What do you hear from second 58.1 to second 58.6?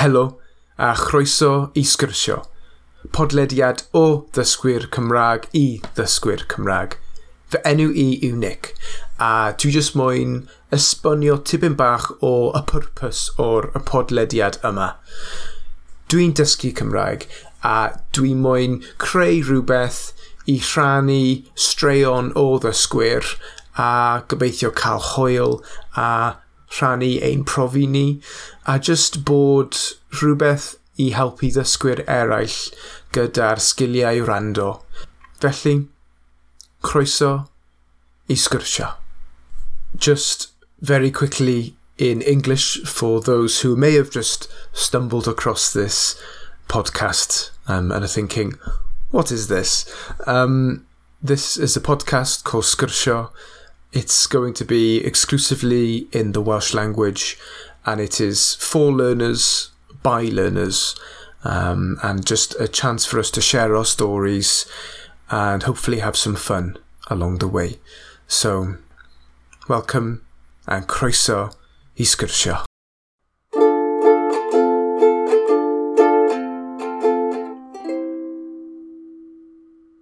is